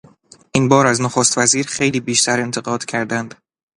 [0.51, 3.35] این بار از نخست وزیر خیلی بیشتر انتقاد کردند.